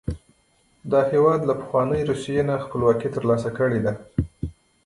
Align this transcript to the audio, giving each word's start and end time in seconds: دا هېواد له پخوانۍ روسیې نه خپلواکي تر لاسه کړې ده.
دا 0.91 0.99
هېواد 1.11 1.39
له 1.49 1.53
پخوانۍ 1.59 2.01
روسیې 2.09 2.41
نه 2.49 2.55
خپلواکي 2.65 3.09
تر 3.15 3.23
لاسه 3.29 3.49
کړې 3.57 3.79
ده. 3.85 3.93